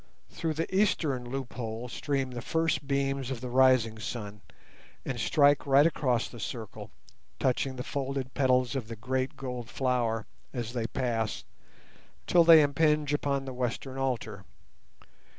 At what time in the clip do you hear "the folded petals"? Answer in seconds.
7.75-8.75